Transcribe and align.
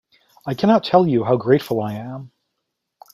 I 0.47 0.55
cannot 0.55 0.83
tell 0.83 1.05
you 1.05 1.23
how 1.25 1.37
grateful 1.37 1.79
I 1.79 1.93
am. 1.93 2.31